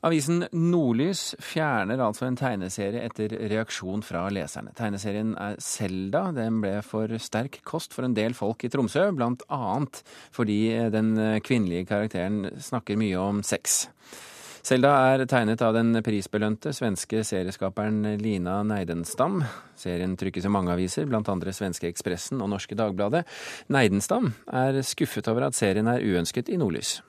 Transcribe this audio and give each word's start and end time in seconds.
Avisen 0.00 0.46
Nordlys 0.56 1.34
fjerner 1.44 2.00
altså 2.00 2.24
en 2.24 2.38
tegneserie 2.40 3.02
etter 3.04 3.34
reaksjon 3.52 4.00
fra 4.00 4.22
leserne. 4.32 4.72
Tegneserien 4.76 5.34
er 5.36 5.58
Selda. 5.60 6.30
Den 6.32 6.62
ble 6.62 6.78
for 6.86 7.12
sterk 7.20 7.58
kost 7.68 7.92
for 7.92 8.08
en 8.08 8.16
del 8.16 8.32
folk 8.36 8.64
i 8.64 8.70
Tromsø, 8.72 9.10
blant 9.12 9.44
annet 9.52 10.00
fordi 10.32 10.88
den 10.94 11.12
kvinnelige 11.44 11.90
karakteren 11.90 12.46
snakker 12.56 12.96
mye 13.00 13.20
om 13.20 13.44
sex. 13.44 13.82
Selda 14.64 14.94
er 15.10 15.26
tegnet 15.28 15.60
av 15.64 15.76
den 15.76 15.92
prisbelønte 16.04 16.72
svenske 16.76 17.20
serieskaperen 17.24 18.16
Lina 18.20 18.58
Neidenstam. 18.64 19.40
Serien 19.76 20.16
trykkes 20.20 20.48
i 20.48 20.52
mange 20.52 20.72
aviser, 20.72 21.08
blant 21.08 21.28
andre 21.32 21.52
svenske 21.56 21.88
Ekspressen 21.88 22.40
og 22.40 22.52
Norske 22.52 22.76
Dagbladet. 22.76 23.26
Neidenstam 23.72 24.32
er 24.48 24.80
skuffet 24.84 25.28
over 25.32 25.48
at 25.48 25.56
serien 25.56 25.88
er 25.92 26.04
uønsket 26.04 26.52
i 26.52 26.60
Nordlys. 26.60 27.00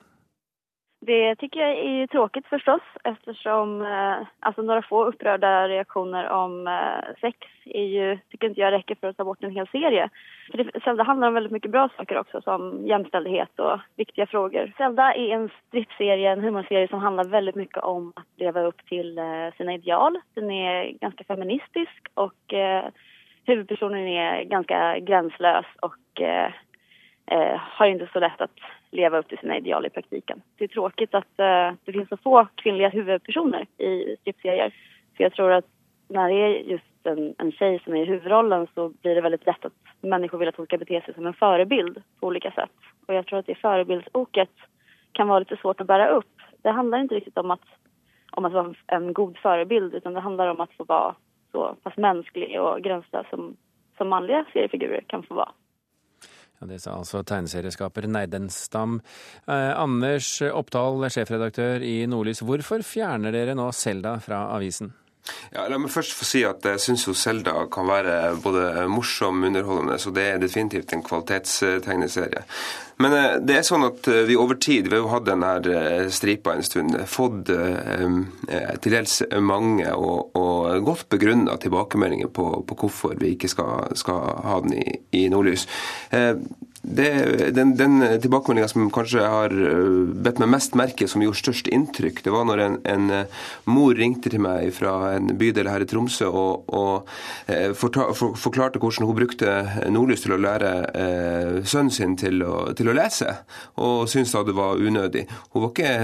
Det 1.04 1.36
tycker 1.36 1.60
jag 1.60 1.78
är 1.78 2.06
tråkigt 2.06 2.46
förstås 2.46 2.80
eftersom 3.04 3.82
eh, 3.82 4.26
alltså 4.40 4.62
några 4.62 4.82
få 4.82 5.04
upprörda 5.04 5.68
reaktioner 5.68 6.28
om 6.28 6.66
eh, 6.66 7.14
sex 7.20 7.38
är 7.64 7.84
ju, 7.84 8.18
tycker 8.30 8.48
inte 8.48 8.60
jag 8.60 8.72
räcker 8.72 8.94
för 8.94 9.08
att 9.08 9.16
ta 9.16 9.24
bort 9.24 9.44
en 9.44 9.50
hel 9.50 9.66
serie. 9.66 10.08
För 10.50 10.58
det, 10.58 10.80
Zelda 10.84 11.04
handlar 11.04 11.28
om 11.28 11.34
väldigt 11.34 11.52
mycket 11.52 11.70
bra 11.70 11.88
saker 11.96 12.18
också 12.18 12.40
som 12.40 12.86
jämställdhet 12.86 13.60
och 13.60 13.78
viktiga 13.96 14.26
frågor. 14.26 14.72
Zelda 14.76 15.14
är 15.14 15.28
en 15.28 15.50
strippserie, 15.68 16.32
en 16.32 16.40
humorserie 16.40 16.88
som 16.88 17.00
handlar 17.00 17.24
väldigt 17.24 17.56
mycket 17.56 17.82
om 17.82 18.12
att 18.16 18.26
leva 18.36 18.60
upp 18.60 18.86
till 18.88 19.18
eh, 19.18 19.24
sina 19.56 19.74
ideal. 19.74 20.20
Den 20.34 20.50
är 20.50 20.90
ganska 21.00 21.24
feministisk 21.24 22.06
och 22.14 22.54
eh, 22.54 22.84
huvudpersonen 23.46 24.08
är 24.08 24.44
ganska 24.44 24.98
gränslös 24.98 25.66
och 25.80 26.20
eh, 27.26 27.56
har 27.56 27.86
inte 27.86 28.08
så 28.12 28.20
lätt 28.20 28.40
att 28.40 28.58
leva 28.90 29.18
upp 29.18 29.28
till 29.28 29.38
sina 29.38 29.56
ideal 29.56 29.86
i 29.86 29.90
praktiken. 29.90 30.42
Det 30.56 30.64
är 30.64 30.68
tråkigt 30.68 31.14
att 31.14 31.38
eh, 31.38 31.72
det 31.84 31.92
finns 31.92 32.08
så 32.08 32.16
få 32.16 32.46
kvinnliga 32.54 32.88
huvudpersoner 32.88 33.66
i 33.78 34.16
stripserier. 34.20 34.74
För 35.16 35.24
jag 35.24 35.32
tror 35.32 35.52
att 35.52 35.66
när 36.08 36.28
det 36.28 36.34
är 36.34 36.48
just 36.48 37.06
en, 37.06 37.34
en 37.38 37.52
tjej 37.52 37.80
som 37.84 37.94
är 37.94 38.02
i 38.02 38.04
huvudrollen 38.04 38.66
så 38.74 38.88
blir 38.88 39.14
det 39.14 39.20
väldigt 39.20 39.46
lätt 39.46 39.64
att 39.64 39.72
människor 40.00 40.38
vill 40.38 40.48
att 40.48 40.56
hon 40.56 40.66
ska 40.66 40.78
bete 40.78 41.00
sig 41.00 41.14
som 41.14 41.26
en 41.26 41.34
förebild 41.34 42.02
på 42.20 42.26
olika 42.26 42.50
sätt. 42.50 42.70
Och 43.06 43.14
jag 43.14 43.26
tror 43.26 43.38
att 43.38 43.46
det 43.46 43.54
förebildsoket 43.54 44.50
kan 45.12 45.28
vara 45.28 45.38
lite 45.38 45.56
svårt 45.56 45.80
att 45.80 45.86
bära 45.86 46.08
upp. 46.08 46.40
Det 46.62 46.70
handlar 46.70 46.98
inte 46.98 47.14
riktigt 47.14 47.38
om 47.38 47.50
att, 47.50 47.64
om 48.30 48.44
att 48.44 48.52
vara 48.52 48.74
en 48.86 49.12
god 49.12 49.38
förebild 49.38 49.94
utan 49.94 50.14
det 50.14 50.20
handlar 50.20 50.46
om 50.46 50.60
att 50.60 50.72
få 50.72 50.84
vara 50.84 51.14
så 51.52 51.76
pass 51.82 51.96
mänsklig 51.96 52.60
och 52.60 52.82
gränslös 52.82 53.26
som, 53.30 53.56
som 53.96 54.08
manliga 54.08 54.44
seriefigurer 54.52 55.00
kan 55.06 55.22
få 55.22 55.34
vara. 55.34 55.52
Det 56.68 56.78
sa 56.82 56.96
altså 56.98 57.22
tegneserieskaper 57.26 58.06
Neidenstam. 58.10 59.00
Eh, 59.46 59.72
Anders 59.74 60.34
Oppdal, 60.48 61.08
sjefredaktør 61.10 61.82
i 61.82 62.02
Nordlys. 62.06 62.44
Hvorfor 62.46 62.84
fjerner 62.86 63.34
dere 63.34 63.56
nå 63.58 63.70
Selda 63.74 64.18
fra 64.22 64.46
avisen? 64.56 64.92
Ja, 65.52 65.68
la 65.70 65.78
meg 65.78 65.92
først 65.94 66.14
få 66.16 66.26
si 66.26 66.40
at 66.46 66.64
jeg 66.66 66.80
syns 66.82 67.04
Selda 67.20 67.54
kan 67.70 67.86
være 67.86 68.36
både 68.42 68.86
morsom, 68.90 69.42
og 69.44 69.52
underholdende, 69.52 69.98
så 70.02 70.10
det 70.14 70.24
er 70.26 70.40
definitivt 70.42 70.92
en 70.92 71.04
kvalitetstegneserie. 71.06 72.42
Men 73.02 73.14
eh, 73.16 73.36
det 73.42 73.58
er 73.58 73.66
sånn 73.66 73.86
at 73.86 74.08
eh, 74.10 74.24
vi 74.28 74.38
over 74.38 74.58
tid, 74.62 74.88
vi 74.88 74.96
har 74.96 75.04
jo 75.04 75.12
hatt 75.12 75.28
denne 75.28 75.52
eh, 75.70 76.08
stripa 76.12 76.56
en 76.56 76.66
stund, 76.66 76.98
fått 77.10 77.52
til 77.52 78.94
dels 78.94 79.20
mange 79.42 79.88
og, 79.94 80.34
og 80.38 80.84
godt 80.86 81.08
begrunna 81.12 81.56
tilbakemeldinger 81.60 82.30
på, 82.34 82.48
på, 82.66 82.78
hvorfor 82.82 83.16
vi 83.20 83.34
ikke 83.36 83.50
skal, 83.50 83.94
skal 83.98 84.42
ha 84.46 84.58
den 84.64 84.76
i, 84.80 84.98
i 85.22 85.26
Nordlys. 85.32 85.66
Det, 86.82 87.54
den, 87.54 87.76
den 87.78 88.00
tilbakemeldinga 88.18 88.66
som 88.66 88.88
kanskje 88.90 89.22
har 89.22 89.52
øh, 89.54 90.08
bedt 90.18 90.40
meg 90.42 90.48
mest 90.50 90.74
merke, 90.74 91.06
som 91.06 91.22
gjorde 91.22 91.38
størst 91.38 91.68
inntrykk, 91.70 92.24
det 92.24 92.32
var 92.34 92.42
når 92.48 92.62
en, 92.64 92.78
en 92.90 93.12
øh, 93.14 93.44
mor 93.70 93.94
ringte 93.94 94.32
til 94.32 94.42
meg 94.42 94.72
fra 94.74 95.12
en 95.14 95.30
bydel 95.38 95.70
her 95.70 95.84
i 95.84 95.86
Tromsø 95.86 96.26
og, 96.26 96.64
og 96.74 97.06
øh, 97.46 97.70
forta, 97.78 98.08
for, 98.18 98.34
forklarte 98.34 98.80
hvordan 98.82 99.06
hun 99.06 99.18
brukte 99.20 99.54
Nordlys 99.94 100.24
til 100.24 100.34
å 100.34 100.40
lære 100.42 100.72
eh, 101.04 101.60
sønnen 101.62 101.94
sin 101.94 102.16
til 102.18 102.42
å, 102.42 102.72
til 102.74 102.90
å, 102.90 102.96
lese, 102.98 103.30
og 103.78 104.10
syntes 104.10 104.34
da 104.34 104.42
det 104.50 104.56
var 104.58 104.82
unødig. 104.82 105.24
Hun 105.54 105.68
var 105.68 105.70
ikke, 105.70 105.94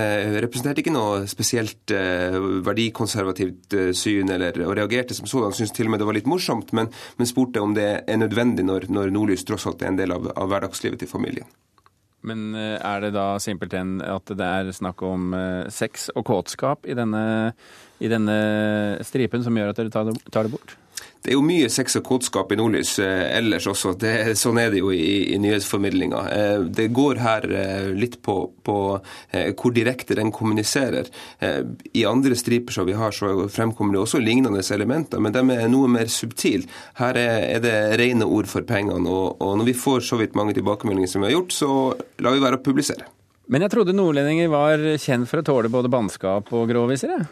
representerte 0.46 0.84
ikke 0.84 0.94
noe 0.94 1.26
spesielt 1.26 1.90
eh, 1.90 2.38
verdikonservativt 2.70 3.76
syn, 3.98 4.30
eller, 4.36 4.62
og 4.62 4.78
reagerte 4.78 5.18
som 5.18 5.26
sådan. 5.26 5.58
Syntes 5.58 5.74
til 5.74 5.90
og 5.90 5.96
med 5.96 6.04
det 6.04 6.10
var 6.12 6.20
litt 6.20 6.30
morsomt, 6.30 6.70
men, 6.70 6.86
men 7.18 7.32
spurte 7.32 7.66
om 7.66 7.74
det 7.74 7.90
er 8.06 8.22
nødvendig 8.22 8.62
når, 8.70 8.86
når 8.94 9.10
Nordlys 9.18 9.46
tross 9.48 9.66
alt 9.66 9.82
er 9.82 9.90
en 9.90 9.98
del 9.98 10.14
av, 10.14 10.30
av 10.38 10.46
hverdagen 10.46 10.67
hverdagslivet 10.68 11.02
til 11.02 11.10
familien. 11.10 11.48
Men 12.26 12.54
eh, 12.58 12.76
er 12.82 13.00
det 13.04 13.12
da 13.14 13.38
simpelthen 13.40 14.00
at 14.02 14.26
det 14.26 14.44
er 14.44 14.72
snakk 14.74 15.02
om 15.06 15.32
eh, 15.34 15.68
sex 15.70 16.08
og 16.14 16.26
kåtskap 16.26 16.86
i 16.88 16.96
denne, 16.98 17.52
i 18.02 18.10
denne 18.10 18.38
stripen 19.06 19.44
som 19.44 19.56
gjør 19.56 19.72
at 19.72 19.80
dere 19.80 19.92
tar 19.94 20.44
det 20.44 20.52
bort? 20.52 20.76
Det 21.22 21.32
er 21.32 21.34
jo 21.34 21.42
mye 21.42 21.66
sex 21.72 21.98
og 21.98 22.04
kåtskap 22.06 22.52
i 22.54 22.58
Nordlys 22.58 22.94
eh, 23.02 23.24
ellers 23.38 23.66
også. 23.68 23.94
Det, 23.98 24.12
sånn 24.38 24.60
er 24.62 24.70
det 24.72 24.82
jo 24.82 24.92
i, 24.94 25.34
i 25.34 25.38
nyhetsformidlinga. 25.42 26.20
Eh, 26.34 26.66
det 26.78 26.86
går 26.94 27.18
her 27.24 27.46
eh, 27.50 27.88
litt 27.98 28.20
på, 28.22 28.36
på 28.64 28.76
hvor 29.58 29.74
direkte 29.74 30.16
den 30.18 30.30
kommuniserer. 30.34 31.08
I 31.96 32.04
andre 32.08 32.36
striper 32.38 32.74
som 32.74 32.86
vi 32.88 32.94
har, 32.96 33.12
så 33.14 33.48
fremkommer 33.52 33.94
det 33.94 34.02
også 34.02 34.20
lignende 34.22 34.62
elementer, 34.74 35.20
men 35.22 35.34
de 35.34 35.42
er 35.54 35.68
noe 35.70 35.90
mer 35.90 36.10
subtile. 36.12 36.68
Her 36.98 37.18
er, 37.18 37.44
er, 37.56 37.62
det 37.64 37.74
rene 38.00 38.26
ord 38.26 38.48
for 38.50 38.66
pengene, 38.68 39.08
og, 39.08 39.42
og 39.44 39.58
når 39.60 39.70
vi 39.70 39.76
får 39.78 40.06
så 40.08 40.18
vidt 40.20 40.36
mange 40.38 40.56
tilbakemeldinger 40.56 41.12
som 41.12 41.22
vi 41.22 41.30
har 41.30 41.36
gjort, 41.38 41.54
så 41.54 41.72
lar 42.24 42.36
vi 42.36 42.44
være 42.44 42.60
å 42.60 42.64
publisere. 42.64 43.08
Men 43.48 43.64
jeg 43.64 43.72
trodde 43.72 43.96
nordlendinger 43.96 44.50
var 44.52 44.82
kjent 45.00 45.28
for 45.30 45.40
å 45.40 45.46
tåle 45.46 45.72
både 45.72 45.92
bannskap 45.92 46.52
og 46.52 46.68
gråviser? 46.72 47.28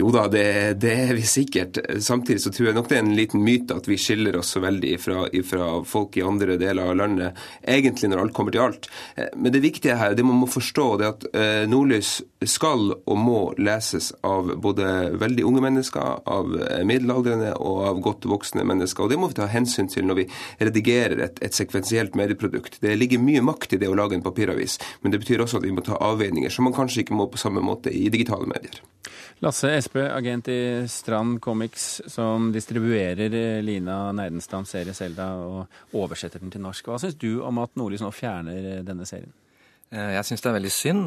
Jo 0.00 0.10
da, 0.14 0.24
det, 0.32 0.44
det, 0.80 0.92
er 1.10 1.14
vi 1.18 1.24
sikkert. 1.28 1.78
Samtidig 2.00 2.40
så 2.40 2.52
tror 2.54 2.70
jeg 2.70 2.76
nok 2.78 2.88
det 2.88 2.96
er 2.96 3.04
en 3.04 3.16
liten 3.18 3.42
myte 3.44 3.76
at 3.76 3.88
vi 3.90 3.98
skiller 4.00 4.38
oss 4.40 4.54
så 4.54 4.62
veldig 4.64 4.94
fra, 5.02 5.68
folk 5.84 6.16
i 6.16 6.24
andre 6.24 6.56
deler 6.60 6.88
av 6.88 6.96
landet, 7.02 7.40
egentlig 7.68 8.08
når 8.08 8.24
alt 8.24 8.36
kommer 8.36 8.56
til 8.56 8.64
alt. 8.64 8.88
Eh, 9.16 9.28
men 9.36 9.52
det 9.52 9.64
viktige 9.64 9.98
her, 10.00 10.16
det 10.16 10.24
man 10.24 10.40
må 10.40 10.48
forstå, 10.50 10.86
det 11.00 11.08
er 11.08 11.16
at 11.16 11.28
eh, 11.34 11.64
Nordlys 11.68 12.14
skal 12.48 12.94
og 12.94 13.16
må 13.20 13.40
leses 13.60 14.10
av 14.24 14.48
både 14.62 14.84
veldig 15.20 15.44
unge 15.44 15.64
mennesker, 15.64 16.22
av 16.24 16.52
middelaldrende 16.88 17.52
og 17.58 17.82
av 17.88 18.00
godt 18.04 18.28
voksne 18.30 18.64
mennesker. 18.68 19.04
Og 19.04 19.12
det 19.12 19.18
må 19.20 19.28
vi 19.30 19.36
ta 19.40 19.48
hensyn 19.50 19.90
til 19.92 20.08
når 20.08 20.22
vi 20.22 20.28
redigerer 20.60 21.24
et, 21.26 21.42
et 21.44 21.56
sekvensielt 21.56 22.16
medieprodukt. 22.18 22.80
Det 22.80 22.96
ligger 22.96 23.20
mye 23.22 23.44
makt 23.44 23.76
i 23.76 23.80
det 23.82 23.90
å 23.90 23.98
lage 23.98 24.16
en 24.16 24.24
papiravis, 24.24 24.78
men 25.02 25.12
det 25.12 25.20
betyr 25.24 25.44
også 25.44 25.60
at 25.60 25.68
vi 25.68 25.74
må 25.76 25.84
ta 25.84 26.00
avveininger 26.00 26.52
som 26.52 26.68
man 26.68 26.76
kanskje 26.76 27.04
ikke 27.04 27.18
må 27.18 27.28
på 27.30 27.40
samme 27.40 27.64
måte 27.64 27.92
i 27.92 28.08
digitale 28.12 28.48
medier. 28.48 28.80
Lasse 29.40 29.70
Espe, 29.72 30.02
agent 30.12 30.48
i 30.52 30.88
Strand 30.88 31.38
Comics, 31.40 32.02
som 32.12 32.50
distribuerer 32.52 33.32
eh, 33.32 33.62
Lina 33.64 34.10
Neidenstam 34.12 34.66
serie 34.68 34.92
Selda 34.92 35.30
og 35.40 35.96
oversetter 35.96 36.42
den 36.42 36.52
til 36.52 36.60
norsk. 36.60 36.90
Hva 36.90 36.98
syns 37.00 37.16
du 37.16 37.40
om 37.40 37.62
at 37.62 37.72
Nordlys 37.80 38.04
nå 38.04 38.12
fjerner 38.12 38.66
eh, 38.74 38.82
denne 38.84 39.08
serien? 39.08 39.32
Eh, 39.90 40.12
jeg 40.16 40.26
syns 40.28 40.44
det 40.44 40.50
er 40.50 40.56
veldig 40.58 40.72
synd. 40.74 41.06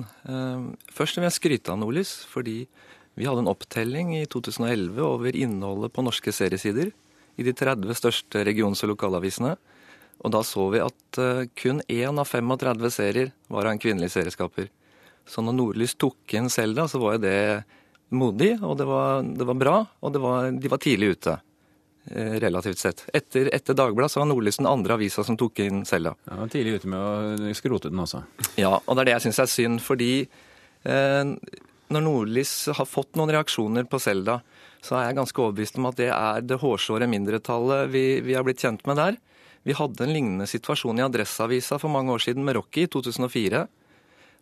Først 0.92 1.18
vil 1.20 1.28
jeg 1.28 1.38
skryte 1.38 1.74
av 1.74 1.80
Nordlys, 1.80 2.16
fordi 2.30 2.64
vi 3.18 3.28
hadde 3.30 3.44
en 3.46 3.52
opptelling 3.52 4.16
i 4.18 4.26
2011 4.28 5.00
over 5.06 5.36
innholdet 5.38 5.94
på 5.94 6.04
norske 6.06 6.34
seriesider 6.34 6.92
i 7.38 7.46
de 7.46 7.54
30 7.54 7.96
største 7.98 8.44
regions- 8.46 8.84
og 8.86 8.94
lokalavisene. 8.94 9.56
Og 10.24 10.34
da 10.34 10.42
så 10.46 10.66
vi 10.72 10.82
at 10.84 11.20
kun 11.60 11.82
én 11.92 12.20
av 12.20 12.28
35 12.30 12.92
serier 12.94 13.32
var 13.52 13.68
av 13.68 13.74
en 13.74 13.82
kvinnelig 13.82 14.14
serieskaper. 14.14 14.70
Så 15.26 15.44
når 15.44 15.56
Nordlys 15.58 15.96
tok 15.96 16.36
inn 16.36 16.52
Selda, 16.52 16.88
så 16.88 17.00
var 17.02 17.18
jo 17.18 17.24
det 17.24 17.64
modig, 18.14 18.54
og 18.62 18.78
det 18.80 18.88
var, 18.88 19.24
det 19.24 19.48
var 19.48 19.60
bra, 19.60 19.76
og 20.04 20.20
var, 20.22 20.52
de 20.52 20.72
var 20.72 20.82
tidlig 20.82 21.16
ute. 21.18 21.38
Eh, 22.06 22.34
relativt 22.40 22.78
sett. 22.78 23.06
Etter, 23.14 23.48
etter 23.56 23.74
Dagbladet 23.74 24.12
så 24.12 24.20
var 24.20 24.28
Nordlys 24.28 24.58
den 24.60 24.68
andre 24.68 24.98
avisa 24.98 25.24
som 25.24 25.38
tok 25.40 25.62
inn 25.64 25.86
Selda. 25.88 26.12
Ja, 26.28 26.48
tidlig 26.52 26.82
ute 26.82 26.90
med 26.92 27.00
å 27.00 27.54
skrote 27.56 27.92
den 27.94 28.02
også. 28.04 28.26
Ja, 28.60 28.76
og 28.76 28.98
det 28.98 29.06
er 29.06 29.08
det 29.08 29.16
jeg 29.16 29.26
syns 29.30 29.40
er 29.40 29.52
synd, 29.52 29.84
fordi 29.86 30.10
eh, 30.20 31.24
når 31.96 32.04
Nordlys 32.04 32.52
har 32.76 32.90
fått 32.90 33.16
noen 33.16 33.32
reaksjoner 33.32 33.88
på 33.88 34.02
Selda, 34.04 34.42
så 34.84 35.00
er 35.00 35.08
jeg 35.08 35.20
ganske 35.22 35.46
overbevist 35.46 35.80
om 35.80 35.88
at 35.88 36.02
det 36.02 36.10
er 36.12 36.44
det 36.44 36.60
hårsåre 36.60 37.08
mindretallet 37.08 37.88
vi, 37.94 38.06
vi 38.26 38.36
har 38.36 38.44
blitt 38.44 38.66
kjent 38.66 38.84
med 38.90 39.00
der. 39.00 39.22
Vi 39.64 39.80
hadde 39.80 40.04
en 40.04 40.12
lignende 40.12 40.50
situasjon 40.52 41.00
i 41.00 41.06
Adresseavisa 41.06 41.80
for 41.80 41.94
mange 41.94 42.12
år 42.12 42.26
siden 42.26 42.44
med 42.44 42.60
Rocky 42.60 42.84
i 42.84 42.92
2004. 42.92 43.64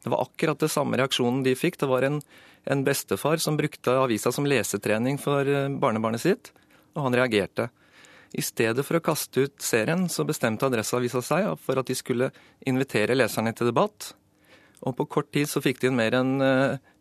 Det 0.02 0.10
var 0.10 0.26
akkurat 0.26 0.66
det 0.66 0.72
samme 0.74 0.98
reaksjonen 0.98 1.44
de 1.46 1.54
fikk. 1.54 1.78
Det 1.78 1.92
var 1.92 2.10
en 2.10 2.24
en 2.64 2.84
bestefar 2.84 3.38
som 3.38 3.58
brukte 3.58 3.94
avisa 3.98 4.32
som 4.32 4.46
lesetrening 4.46 5.18
for 5.22 5.48
eh, 5.48 5.70
barnebarnet 5.70 6.22
sitt, 6.22 6.52
og 6.96 7.08
han 7.08 7.18
reagerte. 7.18 7.70
I 8.32 8.44
stedet 8.46 8.86
for 8.88 8.98
å 8.98 9.04
kaste 9.04 9.48
ut 9.48 9.64
serien, 9.64 10.06
så 10.08 10.24
bestemte 10.28 10.68
Adresseavisa 10.68 11.20
seg 11.26 11.50
for 11.60 11.82
at 11.82 11.90
de 11.90 11.98
skulle 11.98 12.32
invitere 12.68 13.18
leserne 13.18 13.52
til 13.56 13.68
debatt. 13.68 14.14
Og 14.88 14.96
på 14.98 15.08
kort 15.18 15.32
tid 15.36 15.50
så 15.52 15.62
fikk 15.64 15.82
de 15.82 15.90
inn 15.90 16.00
mer 16.00 16.16
enn 16.18 16.38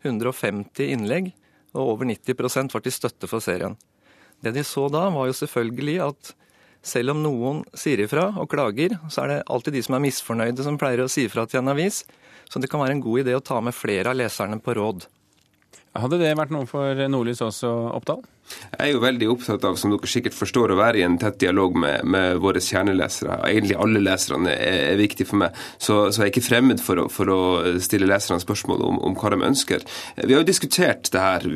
150 0.02 0.82
eh, 0.82 0.90
innlegg, 0.96 1.30
og 1.70 1.94
over 1.94 2.10
90% 2.10 2.74
var 2.74 2.82
til 2.82 2.94
støtte 2.96 3.30
for 3.30 3.44
serien. 3.44 3.78
Det 4.42 4.52
de 4.56 4.64
så 4.66 4.88
da, 4.90 5.06
var 5.14 5.28
jo 5.28 5.36
selvfølgelig 5.36 5.96
at 6.08 6.34
selv 6.82 7.12
om 7.12 7.22
noen 7.22 7.62
sier 7.76 8.00
ifra 8.02 8.30
og 8.40 8.48
klager, 8.50 8.96
så 9.12 9.22
er 9.22 9.32
det 9.32 9.38
alltid 9.52 9.76
de 9.76 9.84
som 9.84 9.96
er 9.96 10.04
misfornøyde 10.06 10.64
som 10.66 10.78
pleier 10.80 11.04
å 11.04 11.10
si 11.12 11.26
ifra 11.28 11.44
til 11.46 11.60
en 11.60 11.72
avis. 11.74 12.02
Så 12.50 12.58
det 12.58 12.70
kan 12.72 12.82
være 12.82 12.96
en 12.96 13.04
god 13.04 13.22
idé 13.22 13.36
å 13.36 13.44
ta 13.44 13.60
med 13.62 13.76
flere 13.76 14.10
av 14.10 14.18
leserne 14.18 14.58
på 14.64 14.74
råd. 14.74 15.04
Hadde 16.00 16.20
det 16.22 16.32
vært 16.38 16.52
noe 16.54 16.66
for 16.70 17.04
Nordlys 17.10 17.42
også, 17.44 17.70
Oppdal? 17.94 18.24
Jeg 18.70 18.86
er 18.86 18.92
jo 18.94 19.02
veldig 19.02 19.28
opptatt 19.32 19.64
av, 19.66 19.76
som 19.80 19.92
dere 19.92 20.08
sikkert 20.10 20.36
forstår, 20.36 20.72
å 20.72 20.78
være 20.78 21.00
i 21.00 21.04
en 21.06 21.18
tett 21.20 21.38
dialog 21.42 21.76
med, 21.78 22.04
med 22.08 22.38
våre 22.42 22.62
kjernelesere. 22.64 23.40
Egentlig 23.48 23.76
alle 23.80 24.02
leserne 24.02 24.54
er, 24.54 24.78
er 24.92 25.00
viktig 25.00 25.26
for 25.28 25.42
meg, 25.42 25.58
så, 25.76 25.96
så, 26.08 26.22
jeg 26.22 26.28
er 26.28 26.32
ikke 26.32 26.46
fremmed 26.46 26.82
for 26.82 27.02
å, 27.02 27.06
for 27.12 27.32
å 27.32 27.40
stille 27.82 28.08
leserne 28.10 28.42
spørsmål 28.42 28.84
om, 28.86 29.00
om, 29.10 29.16
hva 29.20 29.32
de 29.34 29.40
ønsker. 29.50 29.84
Vi 30.22 30.32
har 30.32 30.42
jo 30.42 30.48
diskutert 30.48 31.10
det 31.12 31.24
her. 31.24 31.46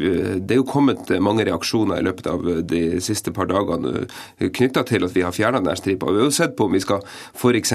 Det 0.40 0.56
er 0.56 0.60
jo 0.60 0.68
kommet 0.68 1.10
mange 1.24 1.46
reaksjoner 1.48 2.02
i 2.02 2.06
løpet 2.08 2.30
av 2.30 2.46
de 2.68 2.82
siste 3.04 3.32
par 3.34 3.48
dagene 3.50 4.06
knytta 4.38 4.84
til 4.88 5.06
at 5.06 5.14
vi 5.16 5.24
har 5.24 5.34
fjerna 5.34 5.62
denne 5.62 5.78
stripa. 5.80 6.12
Vi 6.12 6.22
har 6.22 6.30
jo 6.30 6.36
sett 6.36 6.56
på 6.58 6.68
om 6.68 6.76
vi 6.76 6.82
skal 6.84 7.04
f.eks. 7.34 7.74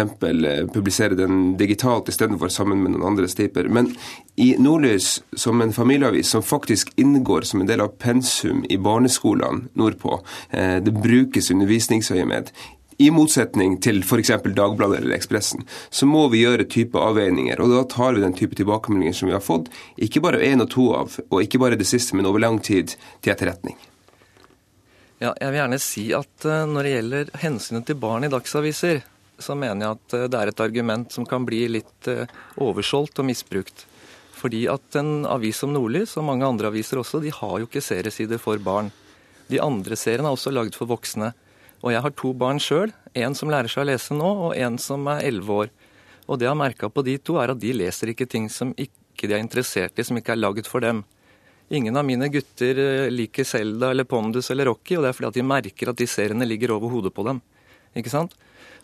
publisere 0.76 1.18
den 1.18 1.56
digitalt 1.60 2.12
istedenfor 2.12 2.52
sammen 2.54 2.84
med 2.84 2.96
noen 2.96 3.12
andre 3.14 3.30
striper. 3.32 3.70
Men 3.72 3.92
i 4.40 4.54
Nordlys, 4.62 5.18
som 5.36 5.60
en 5.62 5.74
familieavis 5.76 6.30
som 6.32 6.46
faktisk 6.46 6.94
inngår 7.00 7.48
som 7.48 7.64
en 7.64 7.68
del 7.68 7.82
av 7.84 7.96
pensum 8.00 8.62
i 8.70 8.78
barneskolen, 8.80 9.09
barneskolene 9.10 9.68
nordpå. 9.74 10.22
Eh, 10.50 10.78
det 10.78 10.92
brukes 10.92 11.52
undervisningsøyemed. 11.52 12.52
I 12.98 13.12
motsetning 13.12 13.80
til 13.82 14.02
f.eks. 14.04 14.32
Dagbladet 14.44 15.00
eller 15.00 15.16
Ekspressen, 15.16 15.64
så 15.90 16.06
må 16.06 16.28
vi 16.30 16.44
gjøre 16.44 16.68
type 16.68 17.00
avveininger. 17.00 17.60
og 17.62 17.70
Da 17.70 17.84
tar 17.84 18.14
vi 18.14 18.22
den 18.22 18.34
type 18.34 18.56
tilbakemeldinger 18.56 19.14
som 19.14 19.30
vi 19.30 19.34
har 19.34 19.44
fått, 19.44 19.70
ikke 19.98 20.22
bare 20.22 20.44
én 20.44 20.62
og 20.62 20.70
to 20.70 20.94
av, 20.94 21.16
og 21.30 21.42
ikke 21.42 21.60
bare 21.60 21.80
det 21.80 21.88
siste, 21.88 22.16
men 22.16 22.26
over 22.26 22.40
lang 22.40 22.60
tid, 22.60 22.96
til 23.22 23.34
etterretning. 23.34 23.78
Ja, 25.20 25.34
jeg 25.40 25.52
vil 25.52 25.60
gjerne 25.60 25.80
si 25.80 26.04
at 26.16 26.46
eh, 26.46 26.66
når 26.68 26.84
det 26.84 26.92
gjelder 26.92 27.32
hensynet 27.40 27.88
til 27.88 27.96
barn 28.00 28.24
i 28.24 28.32
dagsaviser, 28.32 29.02
så 29.40 29.56
mener 29.56 29.86
jeg 29.86 29.96
at 29.96 30.14
eh, 30.16 30.28
det 30.28 30.40
er 30.40 30.52
et 30.52 30.60
argument 30.64 31.12
som 31.12 31.26
kan 31.26 31.48
bli 31.48 31.68
litt 31.72 32.12
oversolgt 32.60 33.20
og 33.20 33.28
misbrukt. 33.32 33.88
Fordi 34.40 34.64
at 34.72 34.96
en 35.00 35.26
avis 35.28 35.60
som 35.60 35.74
Nordlys, 35.76 36.16
og 36.18 36.28
mange 36.30 36.48
andre 36.48 36.72
aviser 36.72 37.02
også, 37.02 37.20
de 37.24 37.34
har 37.36 37.60
jo 37.60 37.68
ikke 37.68 37.84
seriesider 37.84 38.40
for 38.40 38.60
barn. 38.64 38.94
De 39.52 39.60
andre 39.60 39.98
seriene 40.00 40.30
er 40.30 40.38
også 40.38 40.54
lagd 40.54 40.78
for 40.78 40.90
voksne. 40.90 41.34
Og 41.84 41.94
jeg 41.94 42.04
har 42.04 42.16
to 42.16 42.32
barn 42.38 42.60
sjøl. 42.64 42.94
En 43.18 43.36
som 43.36 43.52
lærer 43.52 43.72
seg 43.72 43.84
å 43.84 43.90
lese 43.90 44.16
nå, 44.16 44.32
og 44.48 44.56
en 44.56 44.80
som 44.80 45.08
er 45.12 45.26
elleve 45.28 45.62
år. 45.64 45.72
Og 46.30 46.40
det 46.40 46.46
jeg 46.46 46.54
har 46.54 46.60
merka 46.60 46.90
på 46.94 47.04
de 47.08 47.18
to, 47.18 47.40
er 47.42 47.52
at 47.52 47.60
de 47.60 47.76
leser 47.76 48.14
ikke 48.14 48.30
ting 48.30 48.48
som 48.54 48.72
ikke 48.78 49.28
de 49.28 49.36
er 49.36 49.44
interessert 49.44 50.00
i, 50.00 50.06
som 50.06 50.20
ikke 50.20 50.36
er 50.36 50.44
laget 50.44 50.70
for 50.70 50.84
dem. 50.86 51.02
Ingen 51.70 51.98
av 52.00 52.06
mine 52.06 52.30
gutter 52.34 52.80
eh, 52.82 53.12
liker 53.14 53.46
Selda 53.46 53.92
eller 53.94 54.08
Pondus 54.10 54.50
eller 54.50 54.70
Rocky, 54.72 54.96
og 54.98 55.04
det 55.04 55.12
er 55.12 55.18
fordi 55.18 55.30
at 55.30 55.38
de 55.38 55.46
merker 55.46 55.92
at 55.92 56.00
de 56.00 56.08
seriene 56.10 56.48
ligger 56.48 56.74
over 56.74 56.90
hodet 56.94 57.12
på 57.14 57.26
dem. 57.28 57.42
Ikke 57.98 58.14
sant? 58.14 58.34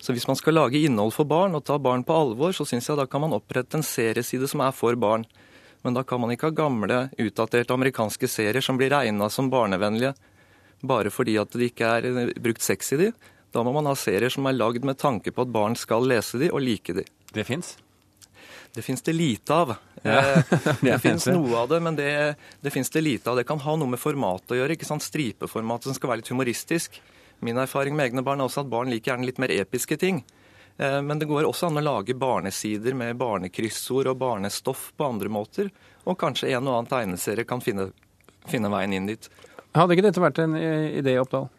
Så 0.01 0.13
hvis 0.13 0.27
man 0.29 0.37
skal 0.37 0.57
lage 0.57 0.81
innhold 0.85 1.13
for 1.15 1.25
barn 1.29 1.55
og 1.57 1.63
ta 1.65 1.79
barn 1.81 2.03
på 2.05 2.13
alvor, 2.13 2.53
så 2.53 2.65
syns 2.67 2.89
jeg 2.89 2.99
da 2.99 3.07
kan 3.09 3.23
man 3.23 3.33
opprette 3.37 3.79
en 3.79 3.85
serieside 3.85 4.49
som 4.51 4.61
er 4.61 4.75
for 4.75 4.97
barn. 5.01 5.25
Men 5.85 5.93
da 5.93 6.01
kan 6.03 6.21
man 6.21 6.33
ikke 6.33 6.49
ha 6.49 6.57
gamle, 6.57 7.03
utdaterte 7.21 7.75
amerikanske 7.75 8.27
serier 8.31 8.63
som 8.65 8.77
blir 8.79 8.89
regna 8.89 9.29
som 9.29 9.51
barnevennlige 9.53 10.15
bare 10.85 11.11
fordi 11.13 11.37
at 11.39 11.53
det 11.55 11.71
ikke 11.71 11.87
er 11.97 12.07
eh, 12.09 12.35
brukt 12.41 12.63
sex 12.65 12.93
i 12.95 12.99
de. 12.99 13.09
Da 13.55 13.63
må 13.63 13.73
man 13.75 13.87
ha 13.89 13.95
serier 13.97 14.33
som 14.33 14.47
er 14.49 14.57
lagd 14.57 14.85
med 14.85 14.99
tanke 14.99 15.31
på 15.31 15.45
at 15.45 15.51
barn 15.53 15.77
skal 15.79 16.07
lese 16.09 16.41
de 16.41 16.51
og 16.51 16.63
like 16.63 16.95
de. 16.97 17.05
Det 17.33 17.45
fins? 17.47 17.75
Det 18.75 18.83
fins 18.83 19.01
det 19.05 19.15
lite 19.15 19.55
av. 19.55 19.75
Ja, 20.03 20.21
det, 20.49 20.75
det 20.81 20.97
fins 21.03 21.29
noe 21.31 21.61
av 21.61 21.69
det, 21.71 21.79
men 21.83 21.95
det, 21.95 22.09
det 22.61 22.73
fins 22.75 22.91
det 22.91 23.05
lite 23.05 23.31
av. 23.31 23.39
Det 23.39 23.47
kan 23.47 23.61
ha 23.63 23.75
noe 23.79 23.93
med 23.93 24.01
formatet 24.01 24.51
å 24.51 24.59
gjøre. 24.59 24.75
ikke 24.75 24.87
sant? 24.87 25.05
Stripeformatet 25.05 25.89
som 25.89 25.97
skal 25.97 26.11
være 26.11 26.23
litt 26.23 26.33
humoristisk. 26.33 26.99
Min 27.45 27.59
erfaring 27.61 27.95
med 27.95 28.09
egne 28.09 28.25
barn 28.25 28.43
er 28.43 28.49
også 28.49 28.65
at 28.65 28.71
barn 28.71 28.91
liker 28.91 29.13
gjerne 29.13 29.29
litt 29.29 29.39
mer 29.39 29.53
episke 29.55 29.97
ting. 30.01 30.23
Eh, 30.77 31.01
men 31.01 31.19
det 31.19 31.25
går 31.25 31.47
også 31.47 31.69
an 31.69 31.79
å 31.79 31.83
lage 31.83 32.15
barnesider 32.19 32.95
med 32.97 33.17
barnekryssord 33.19 34.11
og 34.11 34.17
barnestoff 34.21 34.91
på 34.97 35.07
andre 35.07 35.31
måter. 35.31 35.71
Og 36.03 36.19
kanskje 36.19 36.51
en 36.51 36.67
og 36.67 36.79
annen 36.79 36.91
tegneserie 36.91 37.47
kan 37.47 37.63
finne, 37.63 37.89
finne 38.49 38.71
veien 38.73 38.93
inn 38.93 39.09
dit. 39.09 39.29
Hadde 39.75 39.95
ikke 39.95 40.07
dette 40.09 40.23
vært 40.23 40.41
en 40.43 40.57
eh, 40.59 40.97
idé, 40.99 41.17
Oppdal? 41.21 41.49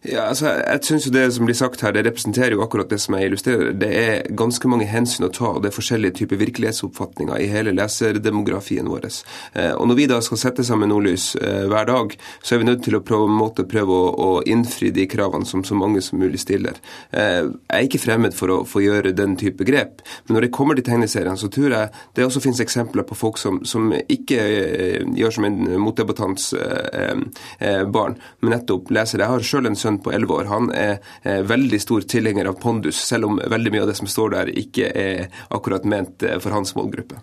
Ja, 0.00 0.22
altså, 0.30 0.48
jeg 0.48 0.80
synes 0.82 1.06
jo 1.06 1.12
Det 1.12 1.26
som 1.34 1.44
blir 1.44 1.54
sagt 1.54 1.82
her, 1.84 1.92
det 1.92 2.06
representerer 2.06 2.54
jo 2.54 2.62
akkurat 2.64 2.88
det 2.88 2.96
som 3.02 3.14
jeg 3.14 3.28
illustrerer. 3.28 3.72
Det 3.76 3.88
er 3.92 4.28
ganske 4.32 4.68
mange 4.68 4.86
hensyn 4.88 5.26
å 5.26 5.28
ta, 5.28 5.50
og 5.52 5.60
det 5.60 5.68
er 5.68 5.76
forskjellige 5.76 6.14
typer 6.22 6.38
virkelighetsoppfatninger 6.40 7.36
i 7.36 7.48
hele 7.52 7.74
leserdemografien 7.76 8.88
vår. 8.88 9.04
Eh, 9.52 9.74
og 9.74 9.88
Når 9.88 9.98
vi 9.98 10.06
da 10.08 10.20
skal 10.24 10.40
sette 10.40 10.64
sammen 10.64 10.88
Nordlys 10.88 11.34
eh, 11.36 11.66
hver 11.68 11.84
dag, 11.84 12.16
så 12.40 12.54
er 12.54 12.62
vi 12.62 12.68
nødt 12.70 12.84
til 12.84 12.96
å 12.96 13.02
prøve, 13.04 13.26
måte, 13.28 13.66
prøve 13.68 13.92
å, 13.92 14.06
å, 14.16 14.30
innfri 14.48 14.88
de 14.90 15.04
kravene 15.06 15.44
som 15.44 15.64
så 15.68 15.76
mange 15.76 16.00
som 16.00 16.18
mulig 16.18 16.40
stiller. 16.40 16.80
Eh, 17.12 17.44
jeg 17.44 17.68
er 17.68 17.90
ikke 17.90 18.00
fremmed 18.00 18.32
for 18.32 18.54
å 18.54 18.58
få 18.64 18.80
gjøre 18.80 19.12
den 19.12 19.36
type 19.36 19.68
grep, 19.68 20.00
men 20.24 20.38
når 20.38 20.48
det 20.48 20.52
kommer 20.56 20.80
til 20.80 20.88
tegneseriene, 20.88 21.36
så 21.36 21.52
tror 21.52 21.76
jeg 21.76 21.92
det 22.16 22.24
også 22.24 22.40
finnes 22.40 22.64
eksempler 22.64 23.04
på 23.04 23.18
folk 23.20 23.36
som, 23.36 23.60
som 23.68 23.92
ikke 23.92 24.40
gjør 25.12 25.36
som 25.36 25.44
en 25.44 25.60
motdebattants 25.80 26.54
barn, 27.92 28.16
men 28.40 28.54
nettopp 28.54 28.88
leser. 28.94 29.20
Jeg 29.20 29.32
har 29.34 29.44
selv 29.44 29.68
en 29.68 29.76
sønn 29.76 29.89
på 29.98 30.12
11 30.12 30.34
år. 30.34 30.44
Han 30.50 30.70
er 30.70 31.42
veldig 31.48 31.80
stor 31.82 32.06
tilhenger 32.06 32.50
av 32.50 32.60
pondus, 32.62 33.00
selv 33.10 33.30
om 33.30 33.40
veldig 33.40 33.74
mye 33.74 33.82
av 33.82 33.90
det 33.90 33.98
som 33.98 34.10
står 34.10 34.36
der, 34.36 34.54
ikke 34.62 34.92
er 34.94 35.26
akkurat 35.50 35.88
ment 35.88 36.22
eh, 36.22 36.38
for 36.42 36.54
hans 36.54 36.74
målgruppe. 36.78 37.20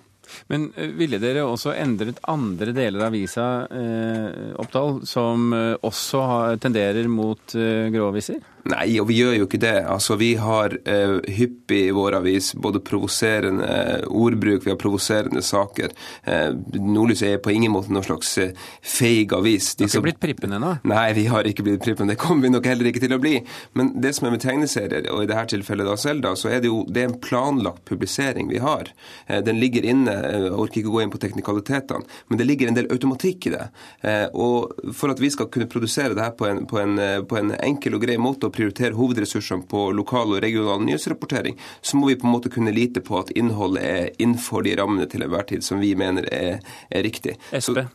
Men 0.52 0.70
eh, 0.76 0.92
ville 0.98 1.20
dere 1.22 1.46
også 1.48 1.74
endret 1.78 2.20
andre 2.28 2.74
deler 2.76 3.06
av 3.06 3.12
avisa, 3.12 3.48
eh, 3.72 4.52
Oppdal, 4.60 5.02
som 5.08 5.52
eh, 5.56 5.74
også 5.88 6.22
tenderer 6.64 7.10
mot 7.12 7.56
eh, 7.56 7.88
gråviser? 7.94 8.42
Nei, 8.68 8.98
og 9.00 9.08
vi 9.10 9.20
gjør 9.22 9.36
jo 9.38 9.48
ikke 9.48 9.62
det. 9.62 9.76
Altså, 9.88 10.18
Vi 10.20 10.34
har 10.42 10.74
eh, 10.84 11.18
hyppig 11.38 11.82
i 11.88 11.94
vår 11.96 12.18
avis 12.20 12.52
både 12.58 12.82
provoserende 12.84 13.68
ordbruk, 14.08 14.66
vi 14.66 14.72
har 14.74 14.80
provoserende 14.80 15.44
saker. 15.46 15.94
Eh, 16.28 16.50
Nordlys 16.82 17.24
er 17.24 17.38
på 17.44 17.54
ingen 17.54 17.72
måte 17.72 17.94
noen 17.94 18.06
slags 18.06 18.34
eh, 18.44 18.54
feig 18.82 19.34
avis. 19.36 19.74
De 19.76 19.86
har 19.86 19.92
ikke 19.92 19.98
som... 20.00 20.06
blitt 20.08 20.22
prippen 20.24 20.58
ennå? 20.58 20.74
Nei, 20.90 21.06
vi 21.18 21.28
har 21.32 21.48
ikke 21.48 21.66
blitt 21.68 21.86
prippen. 21.86 22.12
Det 22.12 22.18
kommer 22.20 22.48
vi 22.48 22.54
nok 22.56 22.68
heller 22.68 22.90
ikke 22.92 23.04
til 23.06 23.16
å 23.16 23.22
bli. 23.24 23.38
Men 23.78 23.94
det 24.04 24.14
som 24.18 24.28
er 24.28 24.36
med 24.36 24.44
tegneserier, 24.44 25.08
og 25.14 25.24
i 25.24 25.30
dette 25.30 25.54
tilfellet 25.54 25.88
da 25.88 25.96
Selda, 26.00 26.34
så 26.40 26.52
er 26.52 26.64
det 26.64 26.72
jo 26.72 26.84
det 26.90 27.04
er 27.04 27.12
en 27.12 27.20
planlagt 27.24 27.86
publisering 27.88 28.52
vi 28.52 28.62
har. 28.64 28.92
Eh, 29.28 29.40
den 29.46 29.62
ligger 29.64 29.88
inne, 29.88 30.18
jeg 30.28 30.52
orker 30.52 30.82
ikke 30.82 30.96
gå 30.98 31.06
inn 31.06 31.14
på 31.14 31.22
teknikalitetene, 31.24 32.20
men 32.28 32.42
det 32.42 32.50
ligger 32.50 32.72
en 32.72 32.80
del 32.80 32.92
automatikk 32.92 33.48
i 33.48 33.56
det. 33.56 33.70
Eh, 34.02 34.26
og 34.36 34.92
for 34.98 35.14
at 35.14 35.24
vi 35.24 35.32
skal 35.34 35.52
kunne 35.54 35.70
produsere 35.72 36.18
det 36.18 36.26
her 36.26 36.36
på 36.38 36.50
en, 36.50 36.66
på 36.68 36.82
en, 36.82 36.98
på 37.30 37.40
en 37.40 37.56
enkel 37.56 37.96
og 37.96 38.04
grei 38.04 38.18
måte, 38.22 38.50
prioritere 38.58 38.98
hovedressursene 38.98 39.68
på 39.70 39.88
lokal 39.96 40.36
og 40.36 40.42
regional 40.44 40.82
nyhetsrapportering, 40.86 41.58
så 41.82 42.00
må 42.00 42.10
vi 42.12 42.18
på 42.20 42.28
en 42.28 42.34
måte 42.34 42.52
kunne 42.54 42.74
lite 42.76 43.04
på 43.06 43.20
at 43.22 43.32
innholdet 43.38 43.86
er 43.86 44.10
innenfor 44.18 44.66
de 44.68 44.76
rammene 44.80 45.08
til 45.10 45.26
enhver 45.26 45.48
tid 45.52 45.66
som 45.66 45.82
vi 45.84 45.94
mener 46.00 46.28
er, 46.34 46.60
er 46.90 47.06
riktig. 47.06 47.38
Espe? 47.56 47.88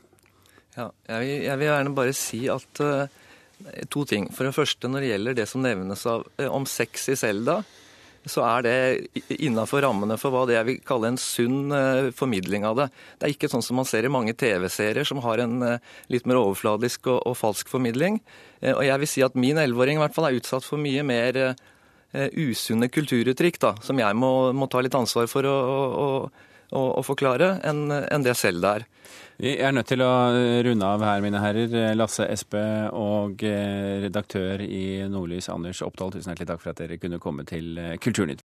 Ja, 0.76 0.88
jeg 1.10 1.20
vil, 1.20 1.34
jeg 1.44 1.58
vil, 1.60 1.68
gjerne 1.68 1.96
bare 1.96 2.16
si 2.16 2.40
at 2.52 2.80
uh, 2.80 3.04
to 3.92 4.06
ting. 4.08 4.30
For 4.32 4.48
det 4.48 4.56
første, 4.56 4.88
når 4.88 5.04
det 5.04 5.10
gjelder 5.10 5.36
det 5.36 5.48
som 5.50 5.64
nevnes 5.64 6.06
av, 6.08 6.24
uh, 6.40 6.48
om 6.48 6.64
sex 6.68 7.10
i 7.12 7.18
Selda, 7.18 7.60
så 8.28 8.44
er 8.46 8.66
det 8.66 9.32
innafor 9.42 9.82
rammene 9.82 10.14
for 10.20 10.34
hva 10.34 10.44
det 10.46 10.54
jeg 10.54 10.68
vil 10.68 10.78
kalle 10.86 11.10
en 11.10 11.18
sunn 11.20 11.74
uh, 11.74 12.12
formidling 12.14 12.66
av 12.68 12.78
det. 12.78 12.86
Det 13.18 13.26
er 13.26 13.34
ikke 13.34 13.50
sånn 13.50 13.64
som 13.66 13.80
man 13.80 13.88
ser 13.88 14.06
i 14.06 14.12
mange 14.12 14.34
TV-serier 14.38 15.06
som 15.08 15.22
har 15.24 15.42
en 15.42 15.56
uh, 15.64 15.92
litt 16.12 16.28
mer 16.30 16.38
overfladisk 16.38 17.10
og, 17.10 17.18
og 17.26 17.36
falsk 17.38 17.72
formidling. 17.72 18.20
Uh, 18.62 18.76
og 18.76 18.84
jeg 18.86 19.02
vil 19.02 19.10
si 19.10 19.26
at 19.26 19.38
min 19.38 19.58
elleveåring 19.58 19.98
i 19.98 20.04
hvert 20.04 20.14
fall 20.14 20.30
er 20.30 20.38
utsatt 20.38 20.66
for 20.66 20.82
mye 20.82 21.04
mer 21.06 21.42
usunne 22.12 22.90
kulturuttrykk, 22.92 23.56
da, 23.56 23.70
som 23.80 23.96
jeg 23.96 24.16
må, 24.20 24.52
må, 24.52 24.66
ta 24.68 24.82
litt 24.84 24.92
ansvar 24.92 25.30
for 25.32 25.48
å, 25.48 25.54
å, 25.56 26.08
å, 26.72 26.82
å 26.98 27.04
forklare, 27.04 27.58
enn 27.68 27.92
en 27.92 28.24
det 28.24 28.34
selv 28.40 28.64
det 28.64 28.72
er. 28.80 28.88
Vi 29.42 29.52
er 29.60 29.74
nødt 29.74 29.88
til 29.90 30.00
å 30.04 30.10
runde 30.64 30.88
av 30.88 31.02
her, 31.04 31.20
mine 31.24 31.40
herrer. 31.42 31.72
Lasse 31.98 32.24
Espe 32.30 32.62
og 32.96 33.42
redaktør 33.42 34.62
i 34.64 35.02
Nordlys, 35.10 35.50
Anders 35.52 35.82
Oppdal, 35.84 36.14
tusen 36.14 36.32
hjertelig 36.32 36.48
takk 36.52 36.62
for 36.62 36.72
at 36.72 36.80
dere 36.80 37.00
kunne 37.02 37.20
komme 37.20 37.44
til 37.48 37.76
Kulturnytt. 38.00 38.40